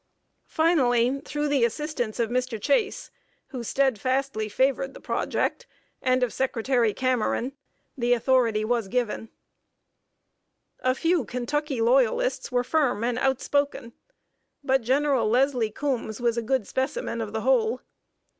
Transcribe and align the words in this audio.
Finally, 0.47 1.19
through 1.23 1.47
the 1.47 1.63
assistance 1.63 2.19
of 2.19 2.31
Mr. 2.31 2.59
Chase, 2.59 3.11
who 3.49 3.63
steadfastly 3.63 4.49
favored 4.49 4.95
the 4.95 4.99
project, 4.99 5.67
and 6.01 6.23
of 6.23 6.33
Secretary 6.33 6.91
Cameron, 6.91 7.55
the 7.95 8.13
authority 8.13 8.65
was 8.65 8.87
given. 8.87 9.29
[Sidenote: 10.79 10.81
TIMIDITY 10.81 10.87
OF 10.89 10.97
KENTUCKY 10.97 10.97
UNIONISTS.] 10.97 10.97
A 10.97 11.01
few 11.01 11.25
Kentucky 11.25 11.81
Loyalists 11.81 12.51
were 12.51 12.63
firm 12.63 13.03
and 13.03 13.19
outspoken. 13.19 13.93
But 14.63 14.81
General 14.81 15.29
Leslie 15.29 15.69
Coombs 15.71 16.19
was 16.19 16.35
a 16.35 16.41
good 16.41 16.65
specimen 16.65 17.21
of 17.21 17.31
the 17.31 17.41
whole. 17.41 17.81